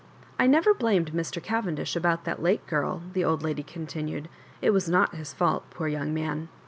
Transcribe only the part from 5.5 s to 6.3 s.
poor young